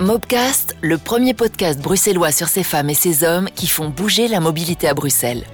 Mobcast, 0.00 0.76
le 0.82 0.98
premier 0.98 1.32
podcast 1.32 1.80
bruxellois 1.80 2.30
sur 2.30 2.48
ces 2.48 2.62
femmes 2.62 2.90
et 2.90 2.94
ces 2.94 3.24
hommes 3.24 3.48
qui 3.54 3.66
font 3.66 3.88
bouger 3.88 4.28
la 4.28 4.40
mobilité 4.40 4.88
à 4.88 4.92
Bruxelles. 4.94 5.44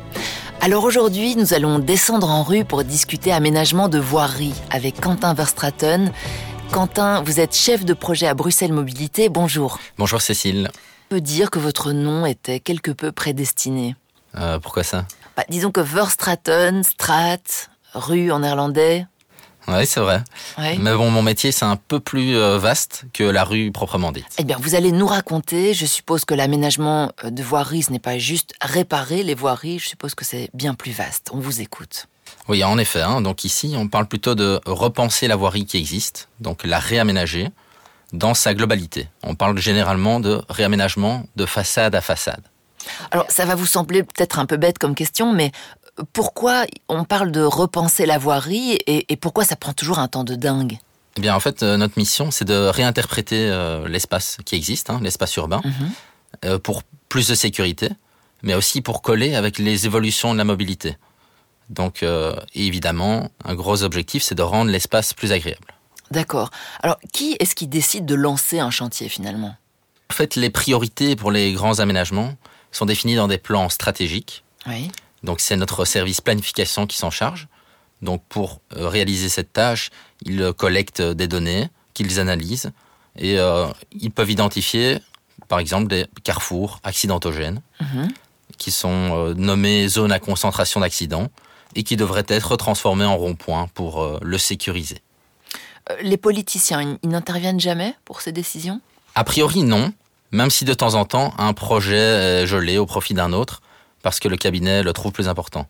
Alors 0.61 0.83
aujourd'hui, 0.83 1.37
nous 1.37 1.55
allons 1.55 1.79
descendre 1.79 2.29
en 2.29 2.43
rue 2.43 2.65
pour 2.65 2.83
discuter 2.83 3.31
aménagement 3.31 3.89
de 3.89 4.01
voirie 4.01 4.55
avec 4.71 5.01
Quentin 5.01 5.33
Verstraten. 5.35 6.11
Quentin, 6.73 7.23
vous 7.23 7.39
êtes 7.39 7.55
chef 7.55 7.85
de 7.85 7.95
projet 7.95 8.27
à 8.27 8.35
Bruxelles 8.35 8.73
Mobilité. 8.73 9.29
Bonjour. 9.29 9.79
Bonjour 9.97 10.21
Cécile. 10.21 10.71
On 11.07 11.15
peut 11.15 11.21
dire 11.21 11.49
que 11.49 11.61
votre 11.61 11.93
nom 11.93 12.27
était 12.27 12.59
quelque 12.59 12.91
peu 12.91 13.13
prédestiné. 13.13 13.95
Euh, 14.37 14.59
pourquoi 14.59 14.83
ça? 14.83 15.07
Bah, 15.37 15.45
disons 15.51 15.71
que 15.71 15.81
Verstraten, 15.81 16.83
Strat, 16.83 17.69
rue 17.95 18.33
en 18.33 18.41
néerlandais. 18.41 19.07
Oui, 19.69 19.87
c'est 19.87 20.01
vrai. 20.01 20.23
Ouais. 20.59 20.77
Mais 20.79 20.93
bon, 20.95 21.11
mon 21.11 21.23
métier, 21.23 21.53
c'est 21.53 21.65
un 21.65 21.77
peu 21.77 22.01
plus 22.01 22.37
euh, 22.37 22.59
vaste 22.59 23.05
que 23.13 23.23
la 23.25 23.45
rue 23.45 23.71
proprement 23.71 24.11
dite. 24.13 24.27
Eh 24.39 24.45
bien, 24.45 24.57
vous 24.61 24.75
allez 24.75 24.93
nous 24.93 25.07
raconter. 25.07 25.73
Je 25.75 25.87
suppose 25.87 26.25
que 26.25 26.35
l'aménagement 26.35 27.13
euh, 27.25 27.31
de 27.31 27.43
voiries, 27.43 27.83
ce 27.85 27.93
n'est 27.93 27.99
pas 28.01 28.19
juste 28.19 28.55
réparer 28.61 29.23
les 29.23 29.35
voiries. 29.35 29.79
Je 29.79 29.89
suppose 29.89 30.15
que 30.15 30.25
c'est 30.25 30.51
bien 30.53 30.75
plus 30.75 30.93
vaste. 30.93 31.29
On 31.33 31.39
vous 31.39 31.61
écoute. 31.61 32.07
Oui, 32.49 32.65
en 32.65 32.77
effet. 32.79 33.03
hein. 33.03 33.21
donc 33.21 33.45
ici, 33.45 33.75
on 33.77 33.87
parle 33.89 34.07
plutôt 34.07 34.35
de 34.35 34.61
repenser 34.67 35.29
la 35.29 35.37
voirie 35.37 35.65
qui 35.65 35.77
existe, 35.79 36.29
donc 36.41 36.65
la 36.65 36.79
réaménager 36.81 37.49
dans 38.13 38.35
sa 38.35 38.55
globalité. 38.55 39.09
On 39.23 39.35
parle 39.35 39.59
généralement 39.59 40.19
de 40.19 40.43
réaménagement 40.49 41.25
de 41.37 41.47
façade 41.47 41.95
à 41.95 42.01
façade. 42.01 42.43
Alors, 43.13 43.27
ça 43.29 43.45
va 43.45 43.55
vous 43.55 43.67
sembler 43.67 44.03
peut-être 44.03 44.39
un 44.41 44.47
peu 44.47 44.57
bête 44.57 44.79
comme 44.79 44.95
question, 44.97 45.33
mais 45.33 45.53
pourquoi 46.13 46.65
on 46.89 47.05
parle 47.05 47.31
de 47.33 47.43
repenser 47.43 48.07
la 48.07 48.19
voirie 48.19 48.73
et, 48.87 49.13
et 49.13 49.17
pourquoi 49.17 49.45
ça 49.45 49.57
prend 49.57 49.73
toujours 49.73 49.99
un 49.99 50.09
temps 50.09 50.25
de 50.25 50.35
dingue? 50.35 50.79
Eh 51.19 51.21
bien, 51.21 51.35
en 51.35 51.41
fait, 51.41 51.63
euh, 51.63 51.77
notre 51.77 51.99
mission, 51.99 52.31
c'est 52.31 52.47
de 52.47 52.55
réinterpréter 52.55 53.47
euh, 53.49 53.87
l'espace 53.87 54.39
qui 54.47 54.55
existe, 54.55 54.89
hein, 54.89 54.99
l'espace 55.03 55.37
urbain, 55.37 55.61
Mhm. 55.65 55.91
euh, 56.47 56.59
pour 56.59 56.83
plus 57.11 57.29
de 57.29 57.35
sécurité, 57.35 57.91
mais 58.43 58.55
aussi 58.55 58.81
pour 58.81 59.03
coller 59.03 59.35
avec 59.35 59.59
les 59.59 59.85
évolutions 59.85 60.33
de 60.33 60.39
la 60.39 60.45
mobilité. 60.45 60.97
Donc, 61.69 62.05
évidemment, 62.55 63.31
un 63.45 63.55
gros 63.55 63.83
objectif, 63.83 64.23
c'est 64.23 64.35
de 64.35 64.43
rendre 64.43 64.71
l'espace 64.71 65.15
plus 65.15 65.33
agréable. 65.33 65.75
D'accord. 66.11 66.51
Alors, 66.83 66.99
qui 67.13 67.37
est-ce 67.41 67.55
qui 67.55 67.67
décide 67.67 68.05
de 68.05 68.15
lancer 68.15 68.61
un 68.61 68.71
chantier 68.71 69.09
finalement? 69.09 69.55
En 70.11 70.15
fait, 70.15 70.37
les 70.37 70.51
priorités 70.51 71.17
pour 71.17 71.31
les 71.31 71.53
grands 71.55 71.79
aménagements 71.79 72.35
sont 72.73 72.85
définies 72.85 73.15
dans 73.15 73.29
des 73.29 73.39
plans 73.39 73.71
stratégiques. 73.71 74.45
Oui. 74.67 74.91
Donc, 75.23 75.41
c'est 75.41 75.57
notre 75.57 75.85
service 75.85 76.21
planification 76.21 76.87
qui 76.87 76.97
s'en 76.99 77.11
charge. 77.11 77.49
Donc, 78.03 78.23
pour 78.29 78.61
euh, 78.77 78.89
réaliser 78.89 79.29
cette 79.29 79.53
tâche, 79.53 79.91
ils 80.25 80.43
euh, 80.43 80.53
collectent 80.53 81.03
des 81.03 81.29
données, 81.29 81.69
qu'ils 81.95 82.19
analysent, 82.19 82.73
et 83.17 83.39
euh, 83.39 83.67
ils 83.93 84.11
peuvent 84.11 84.31
identifier, 84.31 84.99
par 85.49 85.59
exemple, 85.61 85.89
des 85.89 86.07
carrefours 86.25 86.81
accidentogènes, 86.83 87.61
Mhm. 87.81 88.09
qui 88.59 88.71
sont 88.71 88.89
euh, 89.29 89.35
nommés 89.35 89.87
zones 89.89 90.13
à 90.13 90.19
concentration 90.19 90.81
d'accidents, 90.81 91.29
et 91.75 91.85
qui 91.85 91.97
devraient 91.97 92.25
être 92.29 92.57
transformés 92.57 93.05
en 93.05 93.17
ronds-points 93.17 93.69
pour 93.75 94.03
euh, 94.03 94.19
le 94.23 94.39
sécuriser. 94.39 95.01
Les 96.03 96.17
politiciens, 96.17 96.81
ils- 96.83 96.99
ils 97.03 97.09
n'interviennent 97.09 97.61
jamais 97.61 97.95
pour 98.05 98.21
ces 98.21 98.33
décisions? 98.33 98.81
A 99.15 99.25
priori, 99.25 99.63
non, 99.63 99.93
même 100.33 100.51
si 100.51 100.65
de 100.65 100.75
temps 100.75 100.95
en 100.95 101.05
temps, 101.05 101.35
un 101.39 101.53
projet 101.53 101.97
est 102.43 102.47
gelé 102.47 102.79
au 102.79 102.87
profit 102.87 103.15
d'un 103.15 103.33
autre, 103.33 103.63
parce 104.03 104.21
que 104.21 104.29
le 104.29 104.37
cabinet 104.37 104.83
le 104.83 104.93
trouve 104.93 105.13
plus 105.13 105.29
important. 105.29 105.67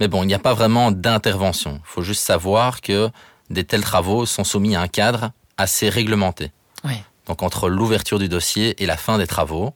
Mais 0.00 0.08
bon, 0.08 0.22
il 0.22 0.26
n'y 0.26 0.34
a 0.34 0.38
pas 0.38 0.54
vraiment 0.54 0.90
d'intervention. 0.90 1.80
Il 1.84 1.88
faut 1.88 2.02
juste 2.02 2.22
savoir 2.22 2.80
que 2.80 3.10
des 3.50 3.64
tels 3.64 3.82
travaux 3.82 4.26
sont 4.26 4.44
soumis 4.44 4.76
à 4.76 4.80
un 4.80 4.88
cadre 4.88 5.32
assez 5.56 5.88
réglementé. 5.88 6.52
Oui. 6.84 6.94
Donc 7.26 7.42
entre 7.42 7.68
l'ouverture 7.68 8.18
du 8.18 8.28
dossier 8.28 8.82
et 8.82 8.86
la 8.86 8.96
fin 8.96 9.18
des 9.18 9.26
travaux, 9.26 9.74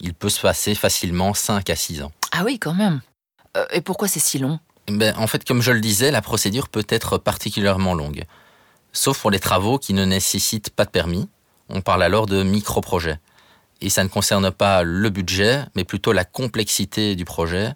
il 0.00 0.14
peut 0.14 0.28
se 0.28 0.40
passer 0.40 0.74
facilement 0.74 1.34
5 1.34 1.68
à 1.70 1.76
6 1.76 2.02
ans. 2.02 2.12
Ah 2.32 2.42
oui, 2.44 2.58
quand 2.58 2.74
même. 2.74 3.00
Euh, 3.56 3.66
et 3.72 3.80
pourquoi 3.80 4.08
c'est 4.08 4.20
si 4.20 4.38
long? 4.38 4.58
Ben, 4.88 5.14
en 5.16 5.26
fait, 5.26 5.44
comme 5.44 5.62
je 5.62 5.72
le 5.72 5.80
disais, 5.80 6.10
la 6.10 6.22
procédure 6.22 6.68
peut 6.68 6.86
être 6.88 7.18
particulièrement 7.18 7.94
longue. 7.94 8.24
Sauf 8.92 9.20
pour 9.20 9.30
les 9.30 9.40
travaux 9.40 9.78
qui 9.78 9.94
ne 9.94 10.04
nécessitent 10.04 10.70
pas 10.70 10.84
de 10.84 10.90
permis. 10.90 11.28
On 11.68 11.80
parle 11.80 12.02
alors 12.02 12.26
de 12.26 12.42
micro-projets. 12.42 13.18
Et 13.80 13.90
ça 13.90 14.02
ne 14.04 14.08
concerne 14.08 14.50
pas 14.50 14.82
le 14.82 15.10
budget, 15.10 15.64
mais 15.74 15.84
plutôt 15.84 16.12
la 16.12 16.24
complexité 16.24 17.16
du 17.16 17.24
projet 17.24 17.72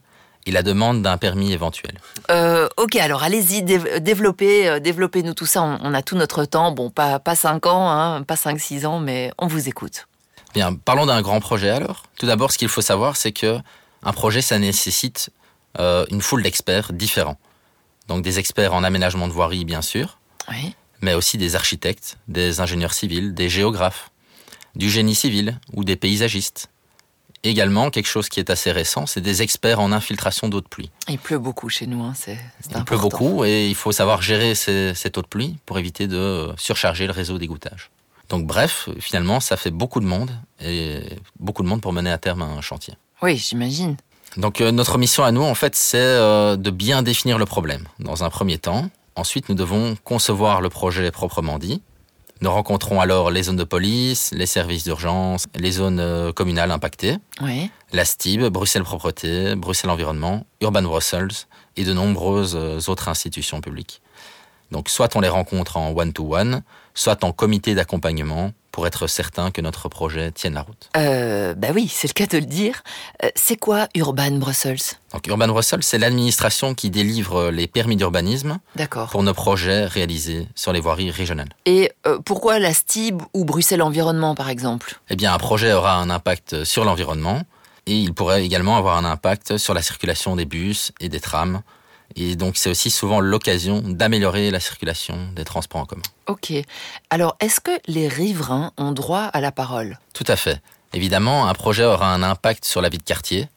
et 0.46 0.50
la 0.50 0.62
demande 0.62 1.02
d'un 1.02 1.18
permis 1.18 1.52
éventuel. 1.52 1.98
Euh, 2.30 2.68
ok, 2.78 2.96
alors 2.96 3.22
allez-y, 3.22 3.62
dév- 3.62 3.98
développez, 3.98 4.68
euh, 4.68 4.78
développez-nous 4.80 5.34
tout 5.34 5.44
ça. 5.44 5.62
On, 5.62 5.78
on 5.82 5.92
a 5.94 6.02
tout 6.02 6.16
notre 6.16 6.44
temps. 6.46 6.72
Bon, 6.72 6.88
pas, 6.90 7.18
pas 7.18 7.34
5 7.34 7.66
ans, 7.66 7.90
hein, 7.90 8.22
pas 8.22 8.36
5-6 8.36 8.86
ans, 8.86 9.00
mais 9.00 9.32
on 9.38 9.46
vous 9.46 9.68
écoute. 9.68 10.06
Bien, 10.54 10.74
parlons 10.74 11.04
d'un 11.04 11.20
grand 11.20 11.40
projet 11.40 11.68
alors. 11.68 12.04
Tout 12.18 12.24
d'abord, 12.26 12.52
ce 12.52 12.58
qu'il 12.58 12.68
faut 12.70 12.80
savoir, 12.80 13.16
c'est 13.16 13.32
que 13.32 13.58
un 14.02 14.12
projet, 14.12 14.40
ça 14.40 14.58
nécessite 14.58 15.28
euh, 15.78 16.06
une 16.10 16.22
foule 16.22 16.42
d'experts 16.42 16.92
différents. 16.94 17.36
Donc 18.06 18.22
des 18.22 18.38
experts 18.38 18.72
en 18.72 18.84
aménagement 18.84 19.28
de 19.28 19.32
voirie, 19.32 19.66
bien 19.66 19.82
sûr, 19.82 20.18
Oui. 20.48 20.74
mais 21.02 21.12
aussi 21.12 21.36
des 21.36 21.56
architectes, 21.56 22.16
des 22.28 22.60
ingénieurs 22.60 22.94
civils, 22.94 23.34
des 23.34 23.50
géographes, 23.50 24.10
du 24.76 24.88
génie 24.90 25.14
civil 25.14 25.58
ou 25.74 25.84
des 25.84 25.96
paysagistes. 25.96 26.68
Également, 27.44 27.90
quelque 27.90 28.08
chose 28.08 28.28
qui 28.28 28.40
est 28.40 28.50
assez 28.50 28.72
récent, 28.72 29.06
c'est 29.06 29.20
des 29.20 29.42
experts 29.42 29.78
en 29.78 29.92
infiltration 29.92 30.48
d'eau 30.48 30.60
de 30.60 30.66
pluie. 30.66 30.90
Il 31.08 31.18
pleut 31.18 31.38
beaucoup 31.38 31.68
chez 31.68 31.86
nous, 31.86 32.02
hein, 32.02 32.12
c'est 32.16 32.34
c'est 32.60 32.70
Il 32.76 32.84
pleut 32.84 32.96
important. 32.96 32.98
beaucoup 33.08 33.44
et 33.44 33.68
il 33.68 33.76
faut 33.76 33.92
savoir 33.92 34.22
gérer 34.22 34.56
ces- 34.56 34.92
cette 34.94 35.16
eau 35.18 35.22
de 35.22 35.28
pluie 35.28 35.56
pour 35.64 35.78
éviter 35.78 36.08
de 36.08 36.16
euh, 36.16 36.52
surcharger 36.56 37.06
le 37.06 37.12
réseau 37.12 37.38
d'égouttage. 37.38 37.90
Donc 38.28 38.44
bref, 38.44 38.88
finalement, 38.98 39.38
ça 39.38 39.56
fait 39.56 39.70
beaucoup 39.70 40.00
de 40.00 40.04
monde 40.06 40.32
et 40.60 41.00
beaucoup 41.38 41.62
de 41.62 41.68
monde 41.68 41.80
pour 41.80 41.92
mener 41.92 42.10
à 42.10 42.18
terme 42.18 42.42
un 42.42 42.60
chantier. 42.60 42.94
Oui, 43.22 43.36
j'imagine. 43.36 43.96
Donc 44.36 44.60
euh, 44.60 44.72
notre 44.72 44.98
mission 44.98 45.22
à 45.22 45.30
nous, 45.30 45.42
en 45.42 45.54
fait, 45.54 45.76
c'est 45.76 45.96
euh, 45.98 46.56
de 46.56 46.70
bien 46.70 47.02
définir 47.02 47.38
le 47.38 47.46
problème 47.46 47.84
dans 48.00 48.24
un 48.24 48.30
premier 48.30 48.58
temps. 48.58 48.90
Ensuite, 49.14 49.48
nous 49.48 49.54
devons 49.54 49.96
concevoir 50.04 50.60
le 50.60 50.68
projet 50.70 51.10
proprement 51.12 51.58
dit. 51.58 51.82
Nous 52.40 52.50
rencontrons 52.50 53.00
alors 53.00 53.30
les 53.30 53.44
zones 53.44 53.56
de 53.56 53.64
police, 53.64 54.30
les 54.32 54.46
services 54.46 54.84
d'urgence, 54.84 55.46
les 55.56 55.72
zones 55.72 55.98
euh, 55.98 56.32
communales 56.32 56.70
impactées, 56.70 57.16
Oui. 57.40 57.70
la 57.92 58.04
STIB, 58.04 58.44
Bruxelles 58.44 58.84
Propreté, 58.84 59.56
Bruxelles 59.56 59.90
Environnement, 59.90 60.46
Urban 60.60 60.82
Brussels 60.82 61.28
et 61.76 61.84
de 61.84 61.92
nombreuses 61.92 62.54
euh, 62.56 62.78
autres 62.86 63.08
institutions 63.08 63.60
publiques. 63.60 64.00
Donc 64.70 64.88
soit 64.88 65.16
on 65.16 65.20
les 65.20 65.28
rencontre 65.28 65.78
en 65.78 65.90
one-to-one, 65.90 66.62
soit 66.94 67.24
en 67.24 67.32
comité 67.32 67.74
d'accompagnement 67.74 68.52
pour 68.72 68.86
être 68.86 69.06
certain 69.06 69.50
que 69.50 69.60
notre 69.60 69.88
projet 69.88 70.30
tienne 70.32 70.54
la 70.54 70.62
route. 70.62 70.88
Euh, 70.96 71.54
bah 71.54 71.68
oui, 71.74 71.88
c'est 71.92 72.08
le 72.08 72.12
cas 72.12 72.26
de 72.26 72.38
le 72.38 72.46
dire. 72.46 72.82
Euh, 73.24 73.28
c'est 73.34 73.56
quoi 73.56 73.88
Urban 73.94 74.32
Brussels? 74.32 74.98
Donc 75.12 75.26
Urban 75.26 75.48
Brussels, 75.48 75.82
c'est 75.82 75.98
l'administration 75.98 76.74
qui 76.74 76.90
délivre 76.90 77.50
les 77.50 77.66
permis 77.66 77.96
d'urbanisme 77.96 78.58
pour 79.10 79.22
nos 79.22 79.34
projets 79.34 79.86
réalisés 79.86 80.46
sur 80.54 80.72
les 80.72 80.80
voiries 80.80 81.10
régionales. 81.10 81.48
Et 81.66 81.90
euh, 82.06 82.18
pourquoi 82.24 82.58
la 82.58 82.74
STIB 82.74 83.22
ou 83.34 83.44
Bruxelles 83.44 83.82
Environnement, 83.82 84.34
par 84.34 84.48
exemple? 84.48 85.00
Eh 85.08 85.16
bien, 85.16 85.32
un 85.32 85.38
projet 85.38 85.72
aura 85.72 85.96
un 85.96 86.10
impact 86.10 86.64
sur 86.64 86.84
l'environnement 86.84 87.42
et 87.86 87.94
il 87.94 88.12
pourrait 88.12 88.44
également 88.44 88.76
avoir 88.76 88.98
un 88.98 89.04
impact 89.04 89.56
sur 89.56 89.72
la 89.72 89.82
circulation 89.82 90.36
des 90.36 90.44
bus 90.44 90.92
et 91.00 91.08
des 91.08 91.20
trams. 91.20 91.62
Et 92.16 92.36
donc, 92.36 92.56
c'est 92.56 92.70
aussi 92.70 92.90
souvent 92.90 93.20
l'occasion 93.20 93.80
d'améliorer 93.82 94.50
la 94.50 94.60
circulation 94.60 95.30
des 95.34 95.44
transports 95.44 95.80
en 95.80 95.86
commun. 95.86 96.02
Ok. 96.26 96.52
Alors, 97.10 97.36
est-ce 97.40 97.60
que 97.60 97.70
les 97.86 98.08
riverains 98.08 98.72
ont 98.76 98.92
droit 98.92 99.24
à 99.24 99.40
la 99.40 99.52
parole? 99.52 99.98
Tout 100.14 100.24
à 100.26 100.36
fait. 100.36 100.60
Évidemment, 100.94 101.48
un 101.48 101.54
projet 101.54 101.84
aura 101.84 102.12
un 102.12 102.22
impact 102.22 102.64
sur 102.64 102.80
la 102.80 102.88
vie 102.88 102.98
de 102.98 103.02
quartier. 103.02 103.48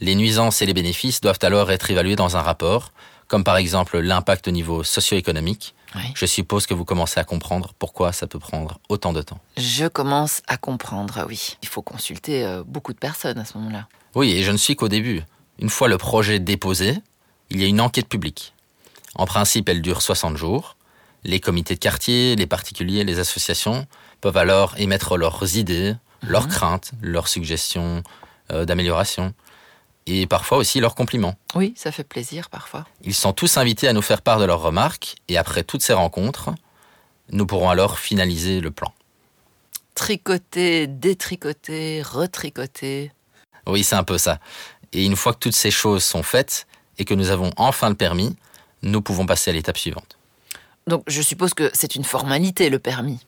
Les 0.00 0.14
nuisances 0.14 0.62
et 0.62 0.66
les 0.66 0.74
bénéfices 0.74 1.20
doivent 1.20 1.38
alors 1.42 1.70
être 1.70 1.90
évalués 1.90 2.16
dans 2.16 2.36
un 2.36 2.42
rapport, 2.42 2.92
comme 3.28 3.44
par 3.44 3.56
exemple 3.56 3.98
l'impact 3.98 4.48
au 4.48 4.50
niveau 4.50 4.82
socio-économique. 4.82 5.74
Oui. 5.94 6.02
Je 6.14 6.26
suppose 6.26 6.66
que 6.66 6.74
vous 6.74 6.84
commencez 6.84 7.20
à 7.20 7.24
comprendre 7.24 7.72
pourquoi 7.78 8.12
ça 8.12 8.26
peut 8.26 8.38
prendre 8.38 8.78
autant 8.88 9.12
de 9.12 9.22
temps. 9.22 9.38
Je 9.56 9.86
commence 9.86 10.42
à 10.48 10.56
comprendre, 10.56 11.24
oui. 11.28 11.56
Il 11.62 11.68
faut 11.68 11.82
consulter 11.82 12.44
euh, 12.44 12.64
beaucoup 12.66 12.92
de 12.92 12.98
personnes 12.98 13.38
à 13.38 13.44
ce 13.44 13.56
moment-là. 13.58 13.86
Oui, 14.14 14.32
et 14.32 14.42
je 14.42 14.50
ne 14.50 14.56
suis 14.56 14.74
qu'au 14.74 14.88
début. 14.88 15.22
Une 15.58 15.68
fois 15.68 15.88
le 15.88 15.98
projet 15.98 16.40
déposé, 16.40 16.96
il 17.52 17.60
y 17.60 17.64
a 17.64 17.68
une 17.68 17.80
enquête 17.82 18.08
publique. 18.08 18.54
En 19.14 19.26
principe, 19.26 19.68
elle 19.68 19.82
dure 19.82 20.00
60 20.00 20.36
jours. 20.38 20.76
Les 21.22 21.38
comités 21.38 21.74
de 21.74 21.80
quartier, 21.80 22.34
les 22.34 22.46
particuliers, 22.46 23.04
les 23.04 23.18
associations 23.18 23.86
peuvent 24.22 24.38
alors 24.38 24.74
émettre 24.78 25.18
leurs 25.18 25.56
idées, 25.56 25.94
leurs 26.22 26.48
craintes, 26.48 26.92
leurs 27.02 27.28
suggestions 27.28 28.02
euh, 28.50 28.64
d'amélioration 28.64 29.34
et 30.06 30.26
parfois 30.26 30.58
aussi 30.58 30.80
leurs 30.80 30.94
compliments. 30.94 31.36
Oui, 31.54 31.74
ça 31.76 31.92
fait 31.92 32.04
plaisir 32.04 32.48
parfois. 32.48 32.86
Ils 33.02 33.14
sont 33.14 33.32
tous 33.32 33.58
invités 33.58 33.86
à 33.86 33.92
nous 33.92 34.02
faire 34.02 34.22
part 34.22 34.40
de 34.40 34.44
leurs 34.46 34.62
remarques 34.62 35.16
et 35.28 35.36
après 35.36 35.62
toutes 35.62 35.82
ces 35.82 35.92
rencontres, 35.92 36.50
nous 37.30 37.46
pourrons 37.46 37.70
alors 37.70 37.98
finaliser 37.98 38.60
le 38.60 38.70
plan. 38.70 38.92
Tricoter, 39.94 40.86
détricoter, 40.86 42.02
retricoter. 42.02 43.12
Oui, 43.66 43.84
c'est 43.84 43.94
un 43.94 44.04
peu 44.04 44.18
ça. 44.18 44.40
Et 44.92 45.04
une 45.04 45.16
fois 45.16 45.34
que 45.34 45.38
toutes 45.38 45.54
ces 45.54 45.70
choses 45.70 46.02
sont 46.02 46.22
faites 46.22 46.66
et 47.02 47.04
que 47.04 47.14
nous 47.14 47.30
avons 47.30 47.50
enfin 47.56 47.88
le 47.88 47.96
permis, 47.96 48.36
nous 48.82 49.02
pouvons 49.02 49.26
passer 49.26 49.50
à 49.50 49.54
l'étape 49.54 49.76
suivante. 49.76 50.16
Donc, 50.86 51.02
je 51.08 51.20
suppose 51.20 51.52
que 51.52 51.68
c'est 51.74 51.96
une 51.96 52.04
formalité, 52.04 52.70
le 52.70 52.78
permis. 52.78 53.18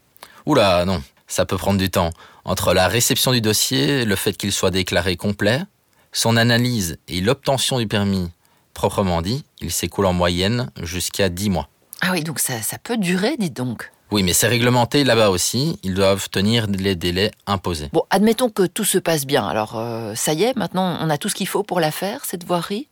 Oula, 0.46 0.84
non. 0.84 1.02
Ça 1.26 1.44
peut 1.44 1.56
prendre 1.56 1.78
du 1.78 1.90
temps. 1.90 2.10
Entre 2.44 2.72
la 2.72 2.86
réception 2.86 3.32
du 3.32 3.40
dossier, 3.40 4.04
le 4.04 4.14
fait 4.14 4.36
qu'il 4.36 4.52
soit 4.52 4.70
déclaré 4.70 5.16
complet, 5.16 5.62
son 6.12 6.36
analyse 6.36 6.98
et 7.08 7.20
l'obtention 7.20 7.78
du 7.78 7.88
permis 7.88 8.30
proprement 8.74 9.22
dit, 9.22 9.44
il 9.60 9.72
s'écoule 9.72 10.06
en 10.06 10.12
moyenne 10.12 10.70
jusqu'à 10.82 11.28
10 11.28 11.50
mois. 11.50 11.68
Ah 12.00 12.10
oui, 12.12 12.22
donc 12.22 12.38
ça, 12.38 12.62
ça 12.62 12.78
peut 12.78 12.96
durer, 12.96 13.36
dites 13.38 13.56
donc. 13.56 13.90
Oui, 14.12 14.22
mais 14.22 14.32
c'est 14.34 14.46
réglementé 14.46 15.02
là-bas 15.02 15.30
aussi. 15.30 15.80
Ils 15.82 15.94
doivent 15.94 16.28
tenir 16.28 16.68
les 16.68 16.94
délais 16.94 17.32
imposés. 17.46 17.88
Bon, 17.92 18.04
admettons 18.10 18.50
que 18.50 18.64
tout 18.64 18.84
se 18.84 18.98
passe 18.98 19.26
bien. 19.26 19.44
Alors, 19.44 19.76
euh, 19.76 20.14
ça 20.14 20.34
y 20.34 20.44
est, 20.44 20.54
maintenant, 20.56 20.98
on 21.00 21.10
a 21.10 21.18
tout 21.18 21.28
ce 21.28 21.34
qu'il 21.34 21.48
faut 21.48 21.64
pour 21.64 21.80
la 21.80 21.90
faire, 21.90 22.24
cette 22.24 22.44
voirie 22.44 22.88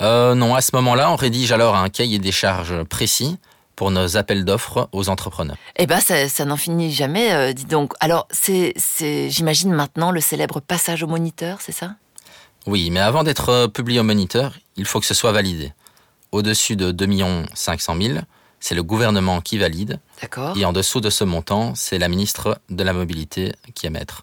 euh, 0.00 0.34
Non, 0.34 0.54
à 0.54 0.60
ce 0.60 0.70
moment-là, 0.74 1.10
on 1.10 1.16
rédige 1.16 1.52
alors 1.52 1.76
un 1.76 1.88
cahier 1.88 2.18
des 2.18 2.32
charges 2.32 2.82
précis 2.84 3.38
pour 3.74 3.90
nos 3.90 4.16
appels 4.16 4.44
d'offres 4.44 4.88
aux 4.92 5.08
entrepreneurs. 5.08 5.56
Eh 5.76 5.86
ben, 5.86 6.00
ça, 6.00 6.28
ça 6.28 6.44
n'en 6.44 6.56
finit 6.56 6.92
jamais, 6.92 7.32
euh, 7.32 7.52
dis 7.52 7.66
donc. 7.66 7.92
Alors, 8.00 8.26
c'est, 8.30 8.72
c'est, 8.76 9.28
j'imagine 9.30 9.72
maintenant 9.72 10.10
le 10.10 10.20
célèbre 10.20 10.60
passage 10.60 11.02
au 11.02 11.06
moniteur, 11.06 11.58
c'est 11.60 11.72
ça? 11.72 11.94
Oui, 12.66 12.90
mais 12.90 13.00
avant 13.00 13.22
d'être 13.22 13.68
publié 13.68 14.00
au 14.00 14.02
moniteur, 14.02 14.54
il 14.76 14.86
faut 14.86 14.98
que 14.98 15.06
ce 15.06 15.14
soit 15.14 15.32
validé. 15.32 15.72
Au-dessus 16.32 16.74
de 16.74 16.90
2 16.90 17.06
500 17.54 17.96
000, 18.00 18.18
c'est 18.60 18.74
le 18.74 18.82
gouvernement 18.82 19.40
qui 19.40 19.58
valide. 19.58 20.00
D'accord. 20.20 20.56
Et 20.56 20.64
en 20.64 20.72
dessous 20.72 21.00
de 21.00 21.10
ce 21.10 21.24
montant, 21.24 21.74
c'est 21.74 21.98
la 21.98 22.08
ministre 22.08 22.58
de 22.70 22.82
la 22.82 22.92
Mobilité 22.92 23.54
qui 23.74 23.86
émettre. 23.86 24.22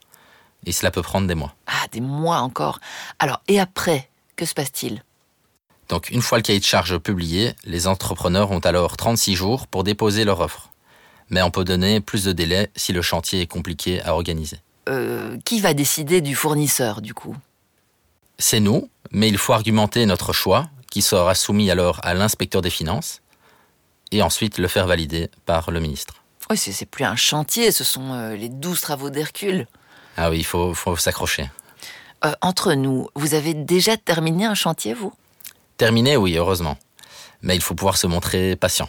Et 0.66 0.72
cela 0.72 0.92
peut 0.92 1.02
prendre 1.02 1.28
des 1.28 1.36
mois. 1.36 1.54
Ah, 1.68 1.88
des 1.92 2.02
mois 2.02 2.40
encore. 2.40 2.80
Alors, 3.20 3.42
et 3.48 3.60
après, 3.60 4.10
que 4.36 4.46
se 4.46 4.54
passe-t-il? 4.54 5.04
Donc, 5.90 6.10
une 6.10 6.22
fois 6.22 6.38
le 6.38 6.44
cahier 6.44 6.60
de 6.60 6.64
charge 6.66 6.98
publié, 6.98 7.54
les 7.66 7.88
entrepreneurs 7.88 8.52
ont 8.52 8.60
alors 8.60 8.98
36 8.98 9.36
jours 9.36 9.68
pour 9.68 9.84
déposer 9.84 10.24
leur 10.26 10.40
offre. 10.40 10.70
Mais 11.30 11.42
on 11.42 11.52
peut 11.52 11.64
donner 11.64 12.00
plus 12.00 12.24
de 12.24 12.32
délai 12.32 12.70
si 12.76 12.94
le 12.94 13.02
chantier 13.02 13.42
est 13.42 13.48
compliqué 13.48 14.02
à 14.02 14.14
organiser. 14.14 14.58
euh, 14.90 15.38
Qui 15.46 15.60
va 15.60 15.74
décider 15.74 16.22
du 16.22 16.36
fournisseur, 16.36 17.02
du 17.02 17.14
coup? 17.14 17.36
C'est 18.40 18.60
nous, 18.60 18.90
mais 19.12 19.28
il 19.30 19.38
faut 19.38 19.54
argumenter 19.54 20.06
notre 20.06 20.34
choix, 20.34 20.70
qui 20.90 21.02
sera 21.02 21.36
soumis 21.36 21.70
alors 21.72 22.00
à 22.04 22.14
l'inspecteur 22.14 22.62
des 22.62 22.70
finances, 22.70 23.22
et 24.12 24.22
ensuite 24.22 24.58
le 24.58 24.68
faire 24.68 24.88
valider 24.88 25.30
par 25.46 25.72
le 25.72 25.80
ministre. 25.80 26.16
Oui, 26.50 26.58
c'est, 26.58 26.86
plus 26.86 27.06
un 27.06 27.16
chantier, 27.16 27.72
ce 27.72 27.84
sont 27.84 28.14
euh, 28.14 28.36
les 28.36 28.50
douze 28.50 28.82
travaux 28.82 29.10
d'Hercule. 29.10 29.66
Ah 30.18 30.30
oui, 30.30 30.40
il 30.40 30.46
faut, 30.46 30.74
faut 30.74 30.96
s'accrocher. 30.98 31.50
Euh, 32.26 32.34
entre 32.42 32.74
nous, 32.74 33.08
vous 33.16 33.34
avez 33.34 33.54
déjà 33.54 33.98
terminé 33.98 34.46
un 34.46 34.54
chantier, 34.54 34.94
vous? 34.94 35.14
Terminé, 35.84 36.16
oui, 36.16 36.38
heureusement. 36.38 36.78
Mais 37.42 37.58
il 37.58 37.62
faut 37.62 37.76
pouvoir 37.76 37.98
se 37.98 38.08
montrer 38.08 38.56
patient. 38.56 38.88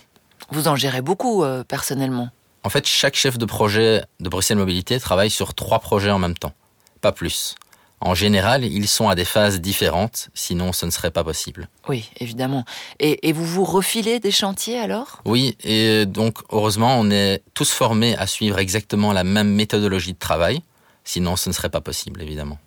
Vous 0.52 0.68
en 0.68 0.76
gérez 0.76 1.02
beaucoup, 1.02 1.42
euh, 1.42 1.64
personnellement. 1.64 2.28
En 2.62 2.68
fait, 2.68 2.86
chaque 2.86 3.16
chef 3.16 3.36
de 3.36 3.44
projet 3.46 4.04
de 4.20 4.28
Bruxelles 4.28 4.58
Mobilité 4.58 5.00
travaille 5.00 5.30
sur 5.30 5.54
trois 5.54 5.80
projets 5.80 6.12
en 6.12 6.20
même 6.20 6.38
temps, 6.38 6.52
pas 7.00 7.10
plus. 7.10 7.56
En 8.00 8.14
général, 8.14 8.62
ils 8.62 8.86
sont 8.86 9.08
à 9.08 9.16
des 9.16 9.24
phases 9.24 9.60
différentes, 9.60 10.28
sinon 10.34 10.72
ce 10.72 10.86
ne 10.86 10.92
serait 10.92 11.10
pas 11.10 11.24
possible. 11.24 11.68
Oui, 11.88 12.08
évidemment. 12.20 12.64
Et, 13.00 13.28
et 13.28 13.32
vous 13.32 13.44
vous 13.44 13.64
refilez 13.64 14.20
des 14.20 14.30
chantiers 14.30 14.78
alors? 14.78 15.20
Oui, 15.24 15.56
et 15.64 16.06
donc 16.06 16.38
heureusement, 16.52 16.96
on 16.96 17.10
est 17.10 17.42
tous 17.54 17.72
formés 17.72 18.16
à 18.18 18.28
suivre 18.28 18.60
exactement 18.60 19.12
la 19.12 19.24
même 19.24 19.52
méthodologie 19.52 20.12
de 20.12 20.18
travail, 20.20 20.62
sinon 21.02 21.34
ce 21.34 21.48
ne 21.48 21.54
serait 21.54 21.70
pas 21.70 21.80
possible, 21.80 22.22
évidemment. 22.22 22.60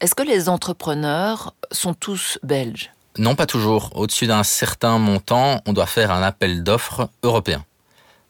Est-ce 0.00 0.14
que 0.14 0.22
les 0.22 0.48
entrepreneurs 0.48 1.52
sont 1.70 1.92
tous 1.92 2.38
belges? 2.42 2.92
Non, 3.18 3.34
pas 3.34 3.46
toujours. 3.46 3.90
Au-dessus 3.96 4.26
d'un 4.26 4.44
certain 4.44 4.98
montant, 4.98 5.60
on 5.66 5.72
doit 5.72 5.86
faire 5.86 6.12
un 6.12 6.22
appel 6.22 6.62
d'offres 6.62 7.10
européen. 7.22 7.64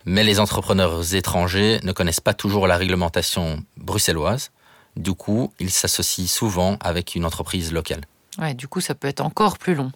Mais 0.07 0.25
les 0.25 0.41
entrepreneurs 0.41 1.15
étrangers 1.15 1.79
ne 1.83 1.93
connaissent 1.93 2.21
pas 2.21 2.33
toujours 2.33 2.67
la 2.67 2.79
réglementation 2.79 3.63
bruxelloise. 3.77 4.51
Du 4.97 5.13
coup, 5.13 5.53
ils 5.61 5.71
s'associent 5.71 6.27
souvent 6.27 6.79
avec 6.81 7.15
une 7.15 7.27
entreprise 7.27 7.73
locale. 7.73 8.01
Ouais, 8.39 8.55
du 8.55 8.67
coup, 8.67 8.81
ça 8.81 8.95
peut 8.95 9.09
être 9.09 9.21
encore 9.21 9.59
plus 9.59 9.75
long. 9.75 9.93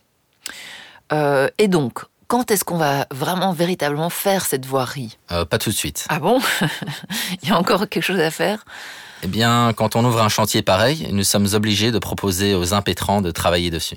Euh, 1.12 1.48
et 1.56 1.68
donc, 1.68 2.04
quand 2.26 2.50
est-ce 2.50 2.64
qu'on 2.64 2.76
va 2.76 3.06
vraiment, 3.10 3.52
véritablement 3.52 4.10
faire 4.10 4.44
cette 4.44 4.66
voirie? 4.66 5.16
Euh, 5.30 5.44
pas 5.46 5.58
tout 5.58 5.70
de 5.70 5.74
suite. 5.74 6.06
Ah 6.10 6.18
bon? 6.18 6.40
Il 7.42 7.48
y 7.48 7.52
a 7.52 7.58
encore 7.58 7.88
quelque 7.88 8.04
chose 8.04 8.20
à 8.20 8.30
faire? 8.30 8.64
Eh 9.22 9.26
bien, 9.26 9.72
quand 9.74 9.96
on 9.96 10.04
ouvre 10.04 10.20
un 10.20 10.28
chantier 10.28 10.62
pareil, 10.62 11.08
nous 11.12 11.24
sommes 11.24 11.48
obligés 11.54 11.92
de 11.92 11.98
proposer 11.98 12.54
aux 12.54 12.74
impétrants 12.74 13.22
de 13.22 13.30
travailler 13.30 13.70
dessus. 13.70 13.96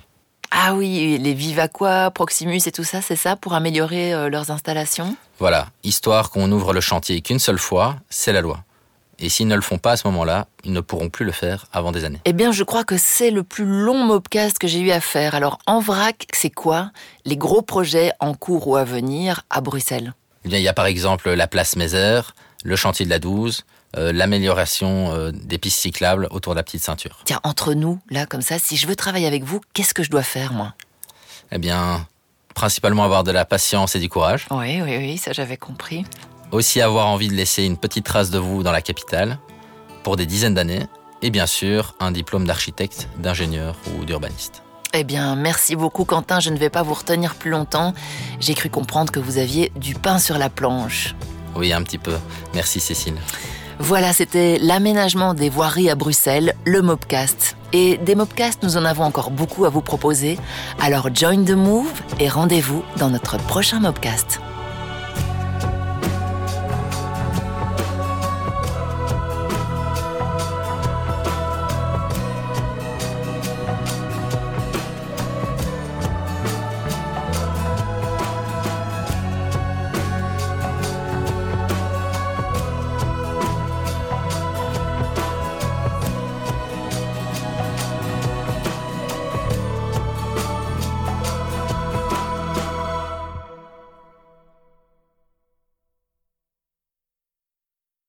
Ah 0.57 0.73
oui, 0.73 1.17
les 1.17 1.33
Vivaqua, 1.33 2.11
Proximus 2.11 2.61
et 2.65 2.71
tout 2.71 2.85
ça, 2.85 3.01
c'est 3.01 3.17
ça 3.17 3.35
pour 3.35 3.55
améliorer 3.55 4.13
euh, 4.13 4.29
leurs 4.29 4.51
installations? 4.51 5.17
Voilà, 5.37 5.67
histoire 5.83 6.29
qu'on 6.29 6.49
ouvre 6.49 6.71
le 6.71 6.79
chantier 6.79 7.19
qu'une 7.19 7.39
seule 7.39 7.57
fois, 7.57 7.97
c'est 8.09 8.31
la 8.31 8.39
loi. 8.39 8.63
Et 9.19 9.27
s'ils 9.27 9.49
ne 9.49 9.55
le 9.55 9.61
font 9.61 9.79
pas 9.79 9.91
à 9.91 9.97
ce 9.97 10.07
moment-là, 10.07 10.47
ils 10.63 10.71
ne 10.71 10.79
pourront 10.79 11.09
plus 11.09 11.25
le 11.25 11.33
faire 11.33 11.65
avant 11.73 11.91
des 11.91 12.05
années. 12.05 12.21
Eh 12.23 12.31
bien, 12.31 12.53
je 12.53 12.63
crois 12.63 12.85
que 12.85 12.95
c'est 12.97 13.31
le 13.31 13.43
plus 13.43 13.65
long 13.65 14.05
mobcast 14.05 14.57
que 14.57 14.67
j'ai 14.67 14.79
eu 14.79 14.91
à 14.91 15.01
faire. 15.01 15.35
Alors, 15.35 15.59
en 15.67 15.81
vrac, 15.81 16.25
c'est 16.33 16.49
quoi 16.51 16.91
les 17.25 17.35
gros 17.35 17.61
projets 17.61 18.13
en 18.21 18.33
cours 18.33 18.69
ou 18.69 18.77
à 18.77 18.85
venir 18.85 19.41
à 19.49 19.59
Bruxelles? 19.59 20.13
Eh 20.45 20.47
bien, 20.47 20.57
il 20.57 20.63
y 20.63 20.69
a 20.69 20.73
par 20.73 20.85
exemple 20.85 21.29
la 21.31 21.47
place 21.47 21.75
Mézère, 21.75 22.33
le 22.63 22.77
chantier 22.77 23.05
de 23.05 23.09
la 23.09 23.19
12, 23.19 23.65
euh, 23.97 24.11
l'amélioration 24.11 25.13
euh, 25.13 25.31
des 25.31 25.57
pistes 25.57 25.79
cyclables 25.79 26.27
autour 26.31 26.53
de 26.53 26.57
la 26.57 26.63
petite 26.63 26.83
ceinture. 26.83 27.19
Tiens, 27.25 27.39
entre 27.43 27.73
nous, 27.73 27.99
là, 28.09 28.25
comme 28.25 28.41
ça, 28.41 28.59
si 28.59 28.77
je 28.77 28.87
veux 28.87 28.95
travailler 28.95 29.27
avec 29.27 29.43
vous, 29.43 29.61
qu'est-ce 29.73 29.93
que 29.93 30.03
je 30.03 30.09
dois 30.09 30.23
faire, 30.23 30.53
moi? 30.53 30.73
Eh 31.51 31.57
bien, 31.57 32.05
principalement 32.53 33.03
avoir 33.03 33.23
de 33.23 33.31
la 33.31 33.45
patience 33.45 33.95
et 33.95 33.99
du 33.99 34.09
courage. 34.09 34.47
Oui, 34.51 34.81
oui, 34.81 34.97
oui, 34.97 35.17
ça 35.17 35.33
j'avais 35.33 35.57
compris. 35.57 36.05
Aussi 36.51 36.81
avoir 36.81 37.07
envie 37.07 37.27
de 37.27 37.33
laisser 37.33 37.63
une 37.63 37.77
petite 37.77 38.05
trace 38.05 38.29
de 38.29 38.39
vous 38.39 38.63
dans 38.63 38.71
la 38.71 38.81
capitale 38.81 39.39
pour 40.03 40.15
des 40.15 40.25
dizaines 40.25 40.53
d'années. 40.53 40.87
Et 41.21 41.29
bien 41.29 41.47
sûr, 41.47 41.95
un 41.99 42.11
diplôme 42.11 42.45
d'architecte, 42.45 43.07
d'ingénieur 43.17 43.75
ou 43.97 44.05
d'urbaniste. 44.05 44.61
Eh 44.93 45.03
bien, 45.03 45.35
merci 45.35 45.75
beaucoup, 45.75 46.05
Quentin. 46.05 46.39
Je 46.39 46.49
ne 46.49 46.57
vais 46.57 46.69
pas 46.69 46.83
vous 46.83 46.93
retenir 46.93 47.35
plus 47.35 47.51
longtemps. 47.51 47.93
J'ai 48.39 48.53
cru 48.53 48.69
comprendre 48.69 49.11
que 49.11 49.19
vous 49.19 49.37
aviez 49.37 49.71
du 49.75 49.93
pain 49.93 50.19
sur 50.19 50.37
la 50.37 50.49
planche. 50.49 51.15
Oui, 51.55 51.73
un 51.73 51.83
petit 51.83 51.97
peu. 51.97 52.15
Merci 52.53 52.79
Cécile. 52.79 53.15
Voilà, 53.79 54.13
c'était 54.13 54.57
l'aménagement 54.59 55.33
des 55.33 55.49
voiries 55.49 55.89
à 55.89 55.95
Bruxelles, 55.95 56.53
le 56.65 56.81
Mobcast. 56.81 57.57
Et 57.73 57.97
des 57.97 58.15
Mobcasts, 58.15 58.63
nous 58.63 58.77
en 58.77 58.85
avons 58.85 59.03
encore 59.03 59.31
beaucoup 59.31 59.65
à 59.65 59.69
vous 59.69 59.81
proposer. 59.81 60.39
Alors 60.79 61.13
join 61.13 61.43
the 61.43 61.51
move 61.51 61.91
et 62.19 62.29
rendez-vous 62.29 62.83
dans 62.97 63.09
notre 63.09 63.37
prochain 63.37 63.81
Mobcast. 63.81 64.39